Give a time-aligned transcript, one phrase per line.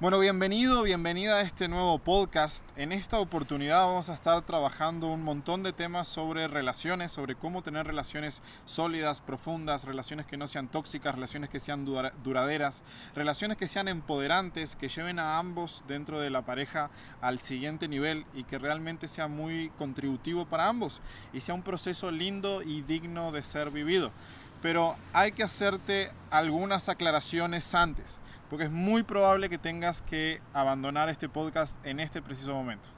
[0.00, 2.64] Bueno, bienvenido, bienvenida a este nuevo podcast.
[2.76, 7.62] En esta oportunidad vamos a estar trabajando un montón de temas sobre relaciones, sobre cómo
[7.62, 12.82] tener relaciones sólidas, profundas, relaciones que no sean tóxicas, relaciones que sean duraderas,
[13.14, 16.90] relaciones que sean empoderantes, que lleven a ambos dentro de la pareja
[17.20, 21.00] al siguiente nivel y que realmente sea muy contributivo para ambos
[21.32, 24.10] y sea un proceso lindo y digno de ser vivido.
[24.60, 28.18] Pero hay que hacerte algunas aclaraciones antes
[28.54, 32.88] porque es muy probable que tengas que abandonar este podcast en este preciso momento.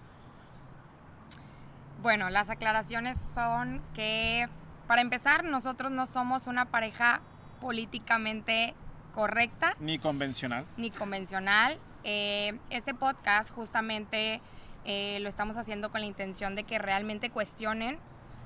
[2.02, 4.50] Bueno, las aclaraciones son que,
[4.87, 7.23] para empezar, nosotros no somos una pareja
[7.59, 8.74] políticamente
[9.14, 9.74] correcta.
[9.80, 10.66] Ni convencional.
[10.77, 11.78] Ni convencional.
[12.05, 14.42] Eh, este podcast justamente
[14.84, 17.98] eh, lo estamos haciendo con la intención de que realmente cuestionen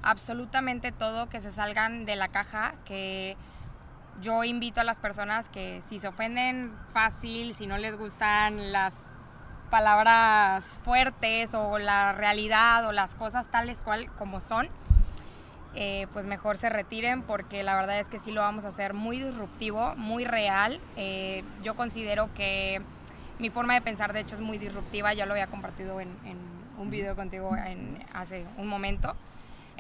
[0.03, 3.37] absolutamente todo, que se salgan de la caja, que
[4.21, 9.07] yo invito a las personas que si se ofenden fácil, si no les gustan las
[9.71, 14.69] palabras fuertes o la realidad o las cosas tales cual como son,
[15.75, 18.93] eh, pues mejor se retiren porque la verdad es que sí lo vamos a hacer
[18.93, 20.81] muy disruptivo, muy real.
[20.97, 22.83] Eh, yo considero que
[23.39, 26.37] mi forma de pensar de hecho es muy disruptiva, ya lo había compartido en, en
[26.79, 29.15] un video contigo en, hace un momento.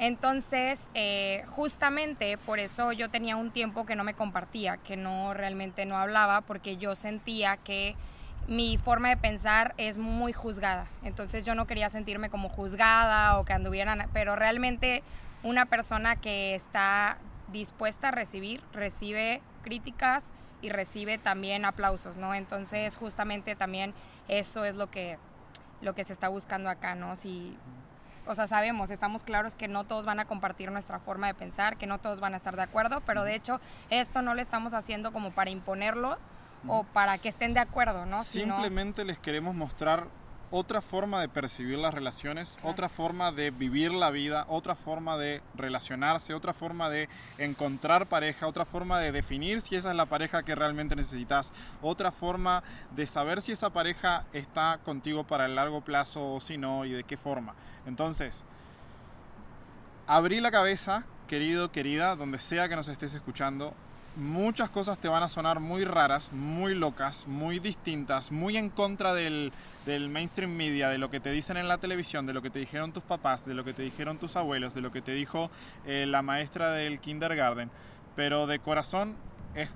[0.00, 5.34] Entonces, eh, justamente por eso yo tenía un tiempo que no me compartía, que no
[5.34, 7.96] realmente no hablaba, porque yo sentía que
[8.48, 10.86] mi forma de pensar es muy juzgada.
[11.02, 15.02] Entonces yo no quería sentirme como juzgada o que anduvieran, pero realmente
[15.42, 17.18] una persona que está
[17.52, 20.30] dispuesta a recibir, recibe críticas
[20.62, 22.34] y recibe también aplausos, ¿no?
[22.34, 23.92] Entonces justamente también
[24.28, 25.18] eso es lo que,
[25.82, 27.16] lo que se está buscando acá, ¿no?
[27.16, 27.58] Si
[28.26, 31.76] o sea, sabemos, estamos claros que no todos van a compartir nuestra forma de pensar,
[31.76, 34.74] que no todos van a estar de acuerdo, pero de hecho esto no lo estamos
[34.74, 36.18] haciendo como para imponerlo
[36.66, 38.22] o para que estén de acuerdo, ¿no?
[38.22, 40.08] Simplemente les queremos mostrar
[40.50, 45.42] otra forma de percibir las relaciones, otra forma de vivir la vida, otra forma de
[45.54, 47.08] relacionarse, otra forma de
[47.38, 51.52] encontrar pareja, otra forma de definir si esa es la pareja que realmente necesitas,
[51.82, 52.64] otra forma
[52.96, 56.92] de saber si esa pareja está contigo para el largo plazo o si no y
[56.92, 57.54] de qué forma.
[57.86, 58.42] Entonces,
[60.08, 63.72] abrí la cabeza, querido, querida, donde sea que nos estés escuchando,
[64.16, 69.14] muchas cosas te van a sonar muy raras, muy locas, muy distintas, muy en contra
[69.14, 69.52] del,
[69.86, 72.92] mainstream media, de lo que te dicen en la televisión, de lo que te dijeron
[72.92, 75.50] tus papás, de lo que te dijeron tus abuelos, de lo que te dijo
[75.86, 77.70] eh, la maestra del kindergarten.
[78.16, 79.14] Pero de corazón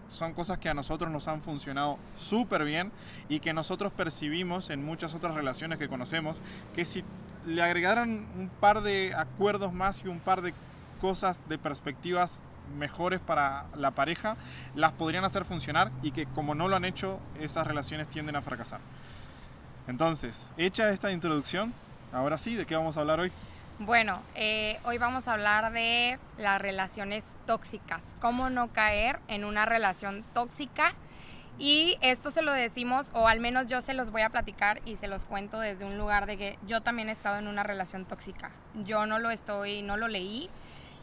[0.09, 2.93] son cosas que a nosotros nos han funcionado súper bien
[3.29, 6.37] y que nosotros percibimos en muchas otras relaciones que conocemos,
[6.75, 7.03] que si
[7.47, 10.55] le agregaran un par de acuerdos más y un par de
[10.95, 12.43] cosas de perspectivas
[12.79, 14.37] mejores para la pareja,
[14.75, 18.43] las podrían hacer funcionar y que como no lo han hecho, esas relaciones tienden a
[18.43, 18.81] fracasar.
[19.87, 21.75] Entonces, hecha esta introducción,
[22.13, 23.31] ahora sí, ¿de qué vamos a hablar hoy?
[23.81, 29.67] Bueno, eh, hoy vamos a hablar de las relaciones tóxicas, cómo no caer en una
[29.67, 30.95] relación tóxica.
[31.59, 34.97] Y esto se lo decimos, o al menos yo se los voy a platicar y
[34.97, 38.07] se los cuento desde un lugar de que yo también he estado en una relación
[38.07, 38.51] tóxica.
[38.85, 40.51] Yo no lo estoy, no lo leí,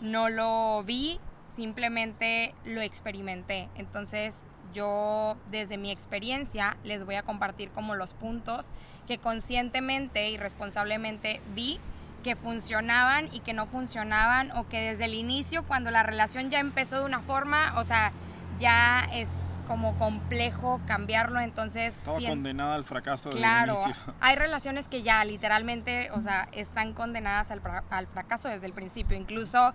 [0.02, 1.20] no lo vi,
[1.54, 3.70] simplemente lo experimenté.
[3.76, 8.72] Entonces yo desde mi experiencia les voy a compartir como los puntos
[9.08, 11.80] que conscientemente y responsablemente vi
[12.24, 16.60] que funcionaban y que no funcionaban o que desde el inicio cuando la relación ya
[16.60, 18.12] empezó de una forma, o sea,
[18.60, 19.28] ya es
[19.66, 21.96] como complejo cambiarlo, entonces...
[21.96, 24.14] Estaba condenada al fracaso claro, desde el inicio.
[24.20, 29.18] hay relaciones que ya literalmente, o sea, están condenadas al, al fracaso desde el principio,
[29.18, 29.74] incluso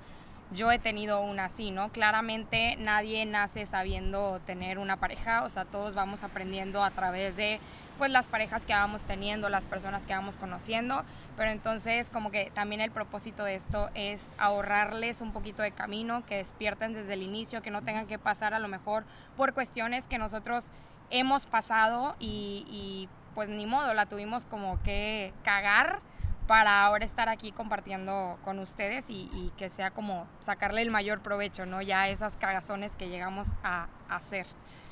[0.53, 1.91] yo he tenido una así, ¿no?
[1.91, 7.61] Claramente nadie nace sabiendo tener una pareja, o sea, todos vamos aprendiendo a través de
[7.99, 11.05] pues las parejas que vamos teniendo, las personas que vamos conociendo,
[11.37, 16.25] pero entonces como que también el propósito de esto es ahorrarles un poquito de camino,
[16.27, 19.05] que despierten desde el inicio, que no tengan que pasar a lo mejor
[19.37, 20.73] por cuestiones que nosotros
[21.11, 26.01] hemos pasado y, y pues ni modo, la tuvimos como que cagar
[26.47, 31.67] para ahora estar aquí compartiendo con ustedes y, que sea como sacarle el mayor provecho,
[31.67, 31.83] ¿no?
[31.83, 34.47] Ya esas cagazones que llegamos a, hacer.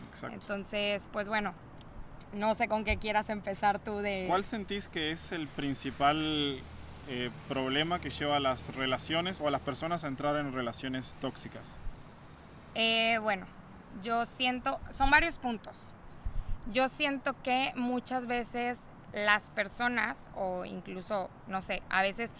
[0.08, 0.34] Exacto.
[0.34, 1.54] Entonces, pues bueno,
[2.34, 4.24] no sé con qué quieras empezar tú de...
[4.28, 6.60] ¿Cuál sentís que es el principal
[7.08, 11.14] eh, problema que lleva a las relaciones o a las personas a entrar en relaciones
[11.20, 11.62] tóxicas?
[12.74, 13.46] Eh, bueno,
[14.02, 15.92] yo siento, son varios puntos.
[16.72, 18.80] Yo siento que muchas veces
[19.12, 22.34] las personas o incluso, no sé, a veces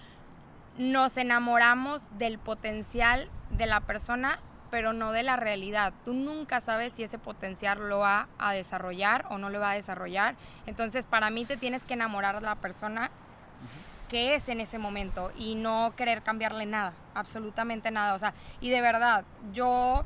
[0.76, 4.40] nos enamoramos del potencial de la persona,
[4.74, 5.92] pero no de la realidad.
[6.04, 9.74] Tú nunca sabes si ese potencial lo va a desarrollar o no lo va a
[9.74, 10.34] desarrollar.
[10.66, 13.12] Entonces, para mí te tienes que enamorar de la persona
[14.08, 18.14] que es en ese momento y no querer cambiarle nada, absolutamente nada.
[18.14, 20.02] O sea, y de verdad, yo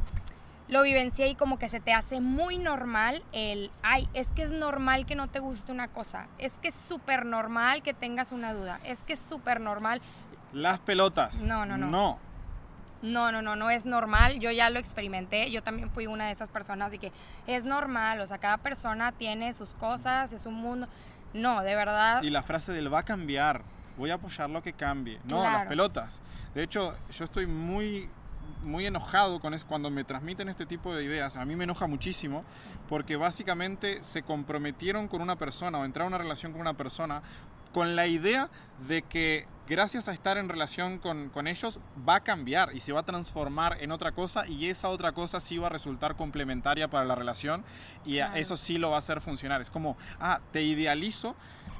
[0.69, 4.51] lo vivencié y como que se te hace muy normal el, ay, es que es
[4.51, 8.53] normal que no te guste una cosa, es que es súper normal que tengas una
[8.53, 10.03] duda, es que es súper normal.
[10.53, 11.43] Las pelotas.
[11.43, 11.87] No, no, no.
[11.87, 12.28] No.
[13.03, 14.41] No, no, no, no es normal.
[14.41, 15.51] Yo ya lo experimenté.
[15.51, 17.13] Yo también fui una de esas personas y que
[17.47, 18.21] es normal.
[18.21, 20.89] O sea, cada persona tiene sus cosas, es un mundo.
[21.35, 22.23] No, de verdad.
[22.23, 23.63] Y la frase del va a cambiar,
[23.97, 25.21] voy a apoyar lo que cambie.
[25.25, 25.69] No, las Claro.
[25.69, 26.21] pelotas.
[26.55, 28.09] De hecho, yo estoy muy
[28.63, 31.37] muy enojado con es cuando me transmiten este tipo de ideas.
[31.37, 32.45] A mí me enoja muchísimo
[32.89, 37.23] porque básicamente se comprometieron con una persona o entraron a una relación con una persona
[37.73, 38.49] con la idea
[38.87, 41.79] de que gracias a estar en relación con, con ellos
[42.09, 45.41] va a cambiar y se va a transformar en otra cosa y esa otra cosa
[45.41, 47.65] sí va a resultar complementaria para la relación
[48.05, 48.37] y Claro.
[48.37, 49.61] eso sí lo va a hacer funcionar.
[49.61, 51.37] Es como, ah, te idealizo,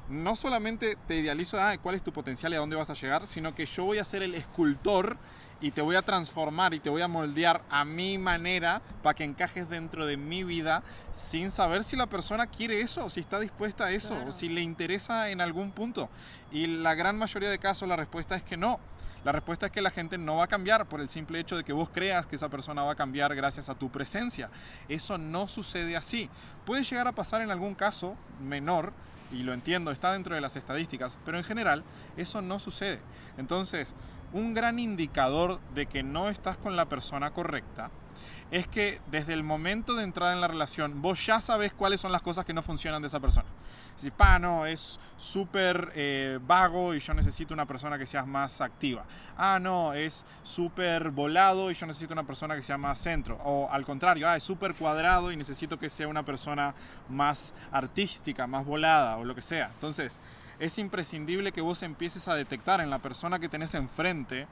[0.07, 3.25] no solamente te idealizo, ah, cuál es tu potencial y a dónde vas a llegar,
[3.27, 5.17] sino que yo voy a ser el escultor
[5.61, 9.23] y te voy a transformar y te voy a moldear a mi manera para que
[9.23, 13.85] encajes dentro de mi vida sin saber si la persona quiere eso, si está dispuesta
[13.85, 14.29] a eso, Claro.
[14.29, 16.09] o si le interesa en algún punto.
[16.51, 18.79] Y la gran mayoría de casos la respuesta es que no.
[19.25, 21.65] La respuesta es que la gente no va a cambiar por el simple hecho de
[21.65, 24.49] que vos creas que esa persona va a cambiar gracias a tu presencia.
[24.87, 26.29] Eso no sucede así.
[26.65, 28.93] Puede llegar a pasar en algún caso menor,
[29.31, 31.83] y lo entiendo, está dentro de las estadísticas, pero en general
[32.15, 33.01] eso no sucede.
[33.37, 33.93] Entonces,
[34.33, 37.89] un gran indicador de que no estás con la persona correcta
[38.51, 42.11] es que desde el momento de entrar en la relación, vos ya sabes cuáles son
[42.11, 43.47] las cosas que no funcionan de esa persona.
[43.95, 48.61] Si, pa, no, es súper eh, vago y yo necesito una persona que sea más
[48.61, 49.03] activa.
[49.37, 53.37] Ah, no, es súper volado y yo necesito una persona que sea más centro.
[53.43, 56.73] O al contrario, ah, es súper cuadrado y necesito que sea una persona
[57.09, 59.69] más artística, más volada o lo que sea.
[59.73, 60.17] Entonces,
[60.59, 64.47] es imprescindible que vos empieces a detectar en la persona que tenés enfrente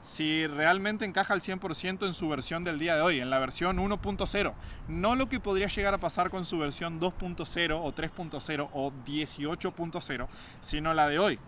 [0.00, 3.78] si realmente encaja al 100% en su versión del día de hoy, en la versión
[3.78, 4.52] 1.0.
[4.88, 10.28] No lo que podría llegar a pasar con su versión 2.0 o 3.0 o 18.0,
[10.60, 11.38] sino la de hoy.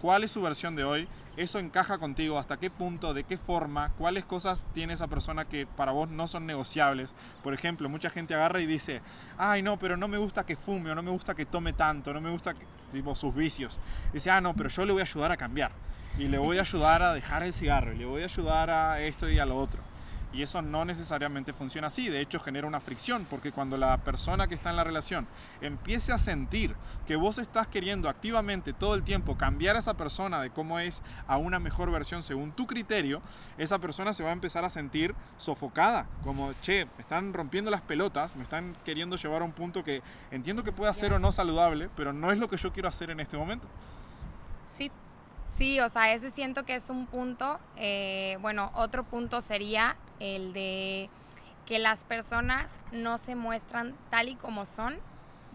[0.00, 1.08] ¿Cuál es su versión de hoy?
[1.36, 2.38] ¿Eso encaja contigo?
[2.38, 3.12] ¿Hasta qué punto?
[3.12, 3.90] ¿De qué forma?
[3.98, 7.14] ¿Cuáles cosas tiene esa persona que para vos no son negociables?
[7.42, 9.02] Por ejemplo, mucha gente agarra y dice,
[9.36, 12.14] ay no, pero no me gusta que fume o no me gusta que tome tanto,
[12.14, 13.80] no me gusta que, tipo, sus vicios.
[14.12, 15.72] Dice, ah no, pero yo le voy a ayudar a cambiar
[16.18, 19.00] y le voy a ayudar a dejar el cigarro, y le voy a ayudar a
[19.00, 19.82] esto y a lo otro.
[20.36, 24.46] Y eso no necesariamente funciona así, de hecho genera una fricción, porque cuando la persona
[24.46, 25.26] que está en la relación
[25.62, 30.42] empiece a sentir que vos estás queriendo activamente todo el tiempo cambiar a esa persona
[30.42, 33.22] de cómo es a una mejor versión según tu criterio,
[33.56, 37.80] esa persona se va a empezar a sentir sofocada, como, che, me están rompiendo las
[37.80, 41.32] pelotas, me están queriendo llevar a un punto que entiendo que pueda ser o no
[41.32, 43.66] saludable, pero no es lo que yo quiero hacer en este momento.
[44.76, 44.90] Sí,
[45.56, 47.58] sí, o sea, ese siento que es un punto.
[47.76, 51.10] eh, bueno, otro punto sería el de
[51.66, 54.96] que las personas no se muestran tal y como son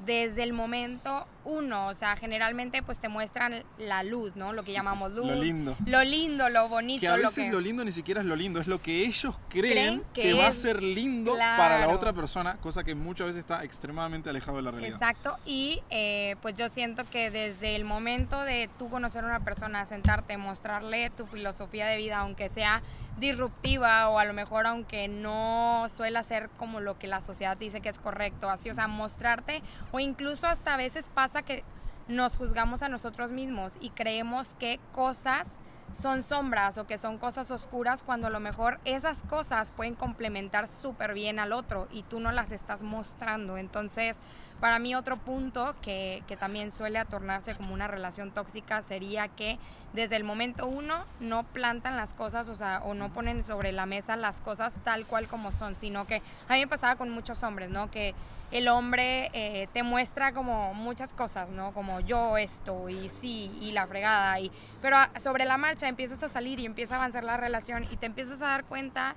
[0.06, 4.54] desde el momento uno, o sea, generalmente pues te muestran la luz, ¿no?
[4.54, 5.26] Lo que Sí, sí, llamamos luz.
[5.28, 5.76] lo lindo.
[5.86, 7.52] Lo lindo, lo bonito, Que a lo veces que...
[7.52, 10.34] lo lindo ni siquiera es lo lindo, es lo que ellos creen, Creen que, que
[10.34, 14.58] va a ser lindo para la otra persona, cosa que muchas veces está extremadamente alejado
[14.58, 14.94] de la realidad.
[14.94, 19.40] Exacto, y eh, pues yo siento que desde el momento de tú conocer a una
[19.42, 22.82] persona, sentarte, mostrarle tu filosofía de vida, aunque sea
[23.20, 27.80] disruptiva o a lo mejor aunque no suela ser como lo que la sociedad dice
[27.80, 31.64] que es correcto, así, o sea, mostrarte o incluso hasta a veces pasa que
[32.08, 35.60] nos juzgamos a nosotros mismos y creemos que cosas
[35.94, 40.68] son sombras o que son cosas oscuras cuando a lo mejor esas cosas pueden complementar
[40.68, 43.58] súper bien al otro y tú no las estás mostrando.
[43.58, 44.20] Entonces,
[44.62, 49.58] para mí otro punto que, que también suele tornarse como una relación tóxica sería que
[49.94, 53.88] desde el momento uno no plantan las cosas, o sea, o no ponen sobre la
[53.88, 57.42] mesa las cosas tal cual como son, sino que a mí me pasaba con muchos
[57.42, 57.90] hombres, ¿no?
[57.90, 58.14] Que
[58.52, 61.74] el hombre eh, te muestra como muchas cosas, ¿no?
[61.74, 64.52] Como yo esto y sí y la fregada y
[64.82, 68.06] pero sobre la marcha empiezas a salir y empieza a avanzar la relación y te
[68.06, 69.16] empiezas a dar cuenta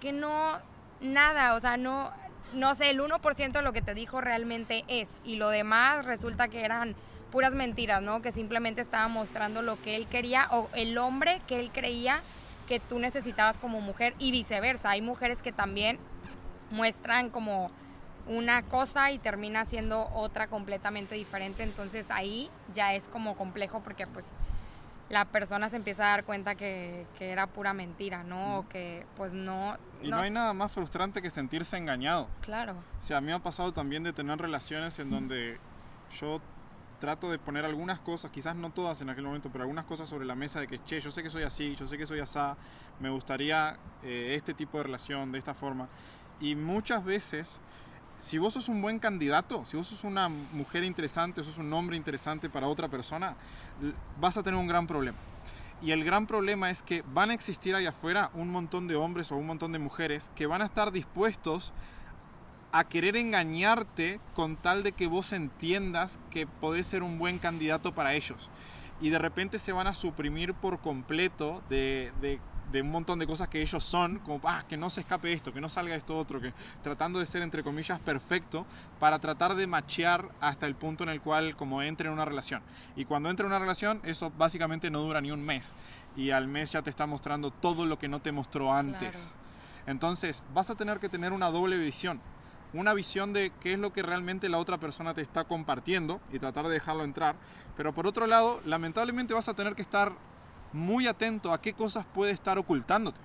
[0.00, 0.58] que no
[1.00, 2.12] nada, o sea, no
[2.54, 6.48] no sé, el 1% de lo que te dijo realmente es y lo demás resulta
[6.48, 6.94] que eran
[7.30, 8.20] puras mentiras, ¿no?
[8.22, 12.20] Que simplemente estaba mostrando lo que él quería o el hombre que él creía
[12.68, 14.90] que tú necesitabas como mujer y viceversa.
[14.90, 15.98] Hay mujeres que también
[16.70, 17.70] muestran como
[18.26, 21.62] una cosa y termina siendo otra completamente diferente.
[21.62, 24.36] Entonces ahí ya es como complejo porque pues
[25.12, 28.60] la persona se empieza a dar cuenta que, que era pura mentira, ¿no?
[28.60, 29.76] O que pues no...
[30.02, 32.28] Y no, hay nada más frustrante que sentirse engañado.
[32.40, 32.76] Claro.
[32.98, 35.60] O sea, a mí me ha pasado también de tener relaciones en donde
[36.18, 36.40] yo
[36.98, 40.24] trato de poner algunas cosas, quizás no todas en aquel momento, pero algunas cosas sobre
[40.24, 42.56] la mesa de que, che, yo sé que soy así, yo sé que soy asá,
[42.98, 45.88] me gustaría eh, este tipo de relación, de esta forma.
[46.40, 47.60] Y muchas veces
[48.22, 51.96] si vos sos un buen candidato, si vos sos una mujer interesante, sos un hombre
[51.96, 53.34] interesante para otra persona,
[54.20, 55.18] vas a tener un gran problema.
[55.82, 59.32] Y el gran problema es que van a existir allá afuera un montón de hombres
[59.32, 61.72] o un montón de mujeres que van a estar dispuestos
[62.70, 67.92] a querer engañarte con tal de que vos entiendas que podés ser un buen candidato
[67.92, 68.50] para ellos.
[69.00, 72.38] Y de repente se van a suprimir por completo de, de
[72.72, 75.52] de un montón de cosas que ellos son, como ah, que no se escape esto,
[75.52, 76.52] que no salga esto otro, que
[76.82, 78.66] tratando de ser entre comillas perfecto
[78.98, 82.62] para tratar de machear hasta el punto en el cual como entre en una relación.
[82.96, 85.74] Y cuando entra en una relación, eso básicamente no dura ni un mes.
[86.16, 89.36] Y al mes ya te está mostrando todo lo que no te mostró antes.
[89.86, 92.20] Entonces, vas a tener que tener una doble visión.
[92.72, 96.38] Una visión de qué es lo que realmente la otra persona te está compartiendo y
[96.38, 97.36] tratar de dejarlo entrar.
[97.76, 100.12] Pero por otro lado, lamentablemente vas a tener que estar
[100.72, 103.20] muy atento a qué cosas puede estar ocultándote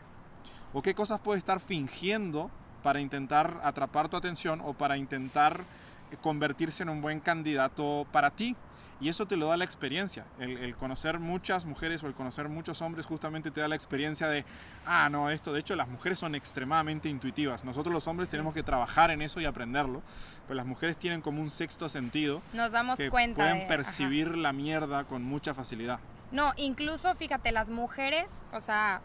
[0.74, 2.52] o qué cosas puede estar fingiendo
[2.84, 5.64] para intentar atrapar tu atención o para intentar
[6.12, 8.56] eh, convertirse en un buen candidato para ti.
[9.00, 10.26] Y eso te lo da la experiencia.
[10.40, 14.44] El, conocer muchas mujeres o el conocer muchos hombres justamente te da la experiencia de,
[14.88, 17.64] ah, no, esto, de hecho las mujeres son extremadamente intuitivas.
[17.64, 20.02] Nosotros los hombres tenemos que trabajar en eso y aprenderlo.
[20.48, 22.42] Pero las mujeres tienen como un sexto sentido.
[22.54, 23.44] Nos damos que cuenta.
[23.44, 26.00] Pueden percibir la mierda con mucha facilidad.
[26.32, 29.02] No, incluso fíjate, las mujeres, o sea,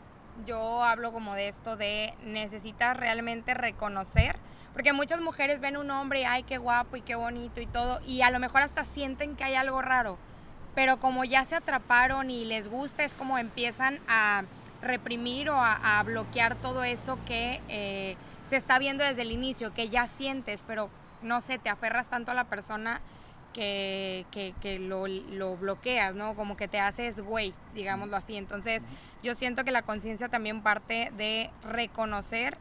[0.47, 4.37] yo hablo como de esto de necesitas realmente reconocer,
[4.73, 8.00] porque muchas mujeres ven un hombre y ay, qué guapo y qué bonito y todo,
[8.07, 10.19] y a lo mejor hasta sienten que hay algo raro,
[10.75, 14.43] pero como ya se atraparon y les gusta, es como empiezan a
[14.81, 18.17] reprimir o a, bloquear todo eso que eh,
[18.49, 20.91] se está viendo desde el inicio, que ya sientes, pero
[21.23, 23.00] no sé, te aferras tanto a la persona
[23.52, 24.26] que,
[24.61, 26.35] que, lo, lo, bloqueas, ¿no?
[26.35, 28.37] Como que te haces güey, digámoslo así.
[28.37, 28.85] Entonces,
[29.23, 32.59] yo siento que la conciencia también parte de reconocer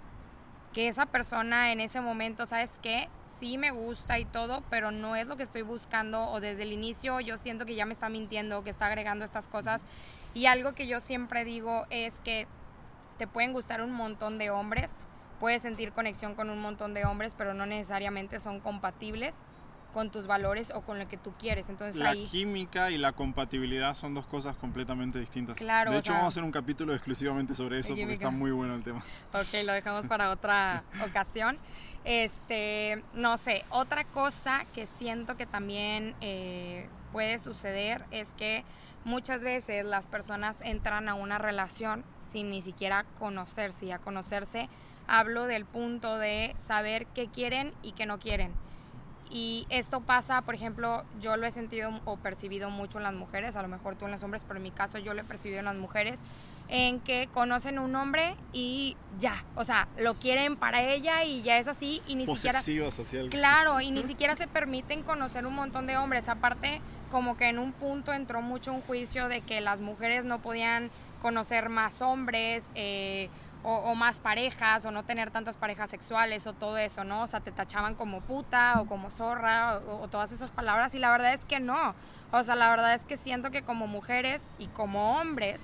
[0.73, 3.09] que esa persona en ese momento, ¿sabes qué?
[3.21, 6.71] Sí me gusta y todo, pero no es lo que estoy buscando o desde el
[6.71, 9.85] inicio yo siento que ya me está mintiendo, que está agregando estas cosas.
[10.33, 12.47] Y algo que yo siempre digo es que
[13.17, 14.91] te pueden gustar un montón de hombres,
[15.39, 19.43] puedes sentir conexión con un montón de hombres, pero no necesariamente son compatibles
[19.93, 21.69] con tus valores o con lo que tú quieres.
[21.69, 25.55] Entonces la química y la compatibilidad son dos cosas completamente distintas.
[25.55, 25.91] Claro.
[25.91, 28.83] De hecho, vamos a hacer un capítulo exclusivamente sobre eso porque está muy bueno el
[28.83, 29.03] tema.
[29.33, 31.57] Ok, lo dejamos para otra ocasión.
[32.03, 38.63] Este, no sé, otra cosa que siento que también eh, puede suceder es que
[39.03, 43.85] muchas veces las personas entran a una relación sin ni siquiera conocerse.
[43.85, 44.69] Y a conocerse
[45.07, 48.51] hablo del punto de saber qué quieren y qué no quieren
[49.31, 53.55] y esto pasa, por ejemplo, yo lo he sentido o percibido mucho en las mujeres,
[53.55, 55.59] a lo mejor tú en los hombres, pero en mi caso yo lo he percibido
[55.59, 56.19] en las mujeres,
[56.67, 61.57] en que conocen un hombre y ya, o sea, lo quieren para ella y ya
[61.57, 62.61] es así y ni siquiera...
[62.61, 63.29] Social.
[63.29, 66.29] Claro, y ni siquiera se permiten conocer un montón de hombres.
[66.29, 70.41] Aparte, como que en un punto entró mucho un juicio de que las mujeres no
[70.41, 73.29] podían conocer más hombres, eh,
[73.63, 77.23] o, más parejas o no tener tantas parejas sexuales o todo eso, ¿no?
[77.23, 81.11] O sea, te tachaban como puta o como zorra o, todas esas palabras y la
[81.11, 81.93] verdad es que no.
[82.31, 85.61] O sea, la verdad es que siento que como mujeres y como hombres,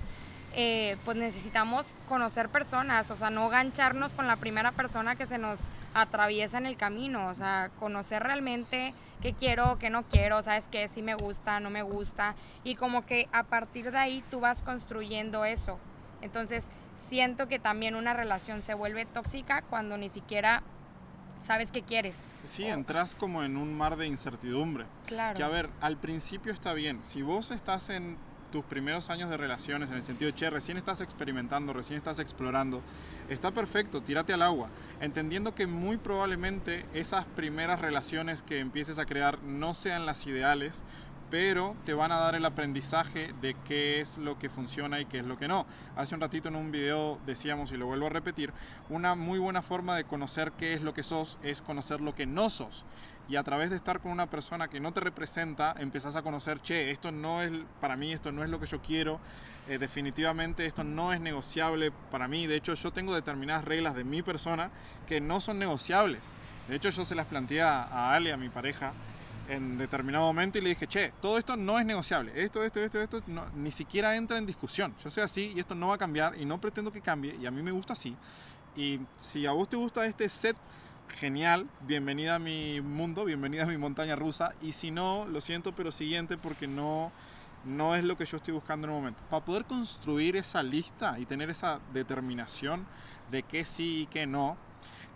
[0.54, 5.38] eh, pues necesitamos conocer personas, o sea, no gancharnos con la primera persona que se
[5.38, 5.60] nos
[5.94, 10.88] atraviesa en el camino, o sea, conocer realmente qué quiero, qué no quiero, sabes qué,
[10.88, 14.62] si me gusta, no me gusta, y como que a partir de ahí tú vas
[14.62, 15.78] construyendo eso.
[16.22, 20.62] Entonces, siento que también una relación se vuelve tóxica cuando ni siquiera
[21.44, 22.16] sabes qué quieres.
[22.44, 24.86] Sí, entras como en un mar de incertidumbre.
[25.06, 25.36] Claro.
[25.36, 27.00] Que a ver, al principio está bien.
[27.04, 28.16] Si vos estás en
[28.50, 32.18] tus primeros años de relaciones, en el sentido de, che, recién estás experimentando, recién estás
[32.18, 32.82] explorando,
[33.28, 34.70] está perfecto, tírate al agua,
[35.00, 40.82] entendiendo que muy probablemente esas primeras relaciones que empieces a crear no sean las ideales,
[41.30, 45.18] pero te van a dar el aprendizaje de qué es lo que funciona y qué
[45.18, 45.66] es lo que no.
[45.96, 48.52] Hace un ratito en un video decíamos, y lo vuelvo a repetir,
[48.88, 52.26] una muy buena forma de conocer qué es lo que sos es conocer lo que
[52.26, 52.84] no sos.
[53.28, 56.62] Y a través de estar con una persona que no te representa, empezás a conocer,
[56.62, 59.20] che, esto no es para mí, esto no es lo que yo quiero,
[59.68, 62.46] eh, definitivamente esto no es negociable para mí.
[62.46, 64.70] De hecho, yo tengo determinadas reglas de mi persona
[65.06, 66.24] que no son negociables.
[66.68, 68.92] De hecho, yo se las planteé a Ale, a mi pareja,
[69.48, 73.00] en determinado momento y le dije, che, todo esto no es negociable, esto, esto, esto,
[73.00, 74.94] esto, no, ni siquiera entra en discusión.
[75.02, 77.46] Yo soy así y esto no va a cambiar y no pretendo que cambie y
[77.46, 78.16] a mí me gusta así.
[78.76, 80.56] Y si a vos te gusta este set,
[81.08, 84.52] genial, bienvenida a mi mundo, bienvenida a mi montaña rusa.
[84.62, 87.10] Y si no, lo siento, pero siguiente porque no,
[87.64, 89.22] no es lo que yo estoy buscando en el momento.
[89.30, 92.86] Para poder construir esa lista y tener esa determinación
[93.30, 94.56] de qué sí y qué no,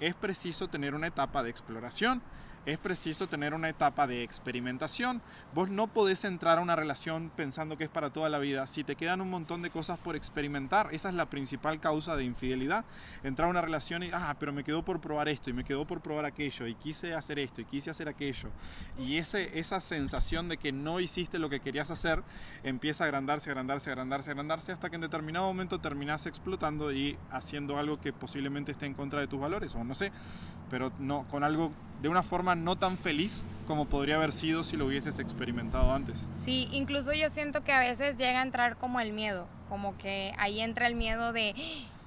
[0.00, 2.22] es preciso tener una etapa de exploración
[2.64, 5.20] es preciso tener una etapa de experimentación.
[5.54, 8.84] Vos no podés entrar a una relación pensando que es para toda la vida si
[8.84, 10.88] te quedan un montón de cosas por experimentar.
[10.92, 12.84] Esa es la principal causa de infidelidad.
[13.24, 15.86] Entrar a una relación y, ah, pero me quedó por probar esto y me quedó
[15.86, 18.50] por probar aquello y quise hacer esto y quise hacer aquello.
[18.98, 22.22] Y ese, esa sensación de que no hiciste lo que querías hacer
[22.62, 27.78] empieza a agrandarse, agrandarse, agrandarse, agrandarse hasta que en determinado momento terminás explotando y haciendo
[27.78, 30.12] algo que posiblemente esté en contra de tus valores o no sé,
[30.72, 34.78] pero no con algo de una forma no tan feliz como podría haber sido si
[34.78, 36.26] lo hubieses experimentado antes.
[36.44, 40.32] Sí, incluso yo siento que a veces llega a entrar como el miedo, como que
[40.38, 41.54] ahí entra el miedo de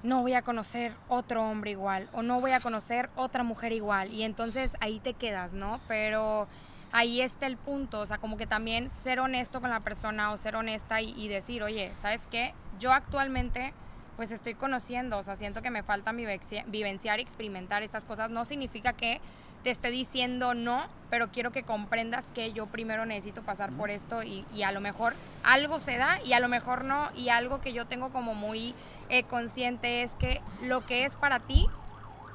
[0.02, 4.12] no voy a conocer otro hombre igual o no voy a conocer otra mujer igual
[4.12, 5.80] y entonces ahí te quedas, ¿no?
[5.86, 6.48] Pero
[6.90, 10.38] ahí está el punto, o sea, como que también ser honesto con la persona o
[10.38, 12.52] ser honesta y, y decir, oye, ¿sabes qué?
[12.80, 13.72] Yo actualmente
[14.16, 18.44] pues estoy conociendo, o sea, siento que me falta vivenciar y experimentar estas cosas, no
[18.44, 19.20] significa que
[19.66, 24.22] te esté diciendo no, pero quiero que comprendas que yo primero necesito pasar por esto
[24.22, 27.10] y, a lo mejor algo se da y a lo mejor no.
[27.16, 28.76] Y algo que yo tengo como muy
[29.08, 31.66] eh, consciente es que lo que es para ti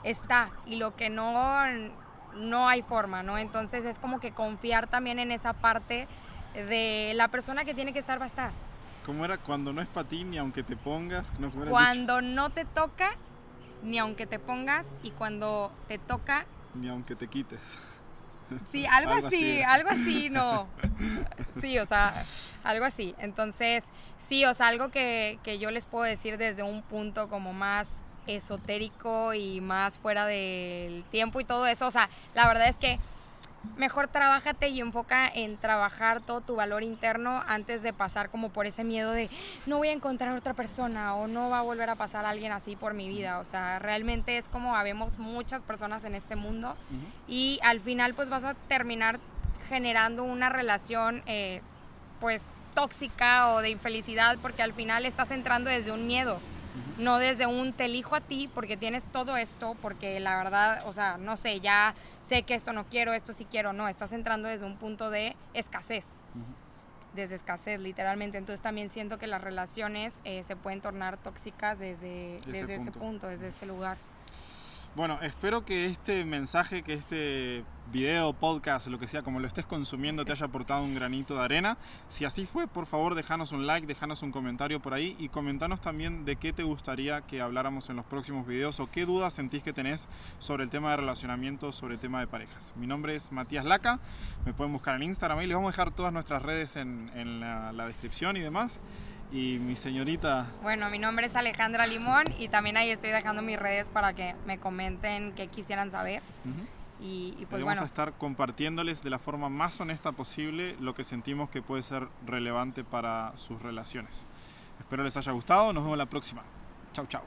[0.04, 1.62] está y lo que no,
[2.36, 3.38] no hay forma, ¿no?
[3.38, 6.10] Entonces es como que confiar también en esa parte
[6.54, 8.52] de la persona que tiene que estar va a estar.
[9.06, 9.38] ¿Cómo era?
[9.38, 11.32] Cuando no es para ti, ni aunque te pongas.
[11.70, 13.12] cuando no te toca,
[13.84, 17.60] ni aunque te pongas, y cuando te toca, ni aunque te quites.
[18.70, 20.68] Sí, algo, así, algo así, no.
[21.62, 22.24] Sí, o sea,
[22.64, 23.16] algo así.
[23.18, 23.84] Entonces,
[24.18, 27.90] sí, o sea, algo que, que yo les puedo decir desde un punto como más
[28.28, 31.88] esotérico y más fuera del tiempo y todo eso.
[31.88, 33.00] O sea, la verdad es que
[33.78, 38.66] mejor trabájate y enfoca en trabajar todo tu valor interno antes de pasar como por
[38.66, 39.30] ese miedo de
[39.66, 42.76] no voy a encontrar otra persona o no va a volver a pasar alguien así
[42.76, 43.40] por mi vida.
[43.40, 46.76] O sea, realmente es como habemos muchas personas en este mundo
[47.28, 49.20] y al final pues vas a terminar
[49.70, 51.62] generando una relación eh,
[52.20, 52.42] pues
[52.74, 56.40] tóxica o de infelicidad porque al final estás entrando desde un miedo
[56.98, 60.94] no desde un te elijo a ti porque tienes todo esto, porque la verdad, o
[60.94, 64.48] sea, no sé, ya sé que esto no quiero, esto sí quiero, no, estás entrando
[64.48, 66.06] desde un punto de escasez,
[67.14, 72.40] desde escasez literalmente, entonces también siento que las relaciones eh, se pueden tornar tóxicas desde,
[72.46, 73.98] desde ese punto, desde ese lugar.
[74.94, 79.66] Bueno, espero que este mensaje, que este video, podcast, lo que sea, como lo estés
[79.66, 81.78] consumiendo, te haya aportado un granito de arena.
[82.10, 85.80] Si así fue, por favor, déjanos un like, déjanos un comentario por ahí y comentanos
[85.80, 89.64] también de qué te gustaría que habláramos en los próximos videos o qué dudas sentís
[89.64, 92.74] que tenés sobre el tema de relacionamiento, sobre el tema de parejas.
[92.76, 93.98] Mi nombre es Matías Laca,
[94.46, 97.88] me pueden buscar en Instagram y les vamos a dejar todas nuestras redes en, la
[97.88, 98.82] descripción y demás
[99.32, 100.48] y mi señorita.
[100.62, 104.36] Bueno, mi nombre es Alejandra Limón y también ahí estoy dejando mis redes para que
[104.46, 106.22] me comenten qué quisieran saber.
[107.00, 111.50] Y, pues vamos a estar compartiéndoles de la forma más honesta posible lo que sentimos
[111.50, 114.26] que puede ser relevante para sus relaciones.
[114.80, 116.44] Espero les haya gustado, nos vemos la próxima.
[116.94, 117.24] Chau, chau.